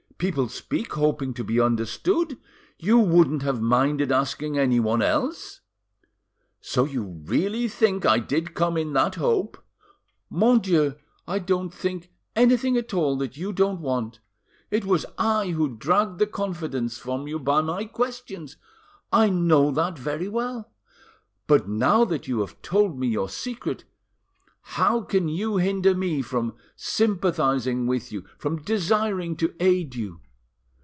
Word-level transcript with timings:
People 0.21 0.49
speak 0.49 0.93
hoping 0.93 1.33
to 1.33 1.43
be 1.43 1.59
understood. 1.59 2.37
You 2.77 2.99
wouldn't 2.99 3.41
have 3.41 3.59
minded 3.59 4.11
asking 4.11 4.55
anyone 4.55 5.01
else." 5.01 5.61
"So 6.59 6.83
you 6.85 7.01
really 7.23 7.67
think 7.67 8.05
I 8.05 8.19
did 8.19 8.53
come 8.53 8.77
in 8.77 8.93
that 8.93 9.15
hope?" 9.15 9.57
"Mon 10.29 10.59
Dieu! 10.59 10.93
I 11.27 11.39
don't 11.39 11.73
think 11.73 12.11
anything 12.35 12.77
at 12.77 12.93
all 12.93 13.15
that 13.17 13.35
you 13.35 13.51
don't 13.51 13.81
want. 13.81 14.19
It 14.69 14.85
was 14.85 15.07
I 15.17 15.47
who 15.53 15.75
dragged 15.75 16.19
the 16.19 16.27
confidence 16.27 16.99
from 16.99 17.27
you 17.27 17.39
by 17.39 17.61
my 17.61 17.85
questions, 17.85 18.57
I 19.11 19.29
know 19.29 19.71
that 19.71 19.97
very 19.97 20.27
well. 20.27 20.71
But 21.47 21.67
now 21.67 22.05
that 22.05 22.27
you 22.27 22.41
have 22.41 22.61
told 22.61 22.95
me 22.99 23.07
your 23.07 23.27
secret, 23.27 23.85
how 24.75 25.01
can 25.01 25.27
you 25.27 25.57
hinder 25.57 25.95
me 25.95 26.21
from 26.21 26.53
sympathising 26.75 27.87
with 27.87 28.11
you, 28.11 28.23
from 28.37 28.57
desiring 28.61 29.35
to 29.35 29.55
aid 29.59 29.95
you? 29.95 30.21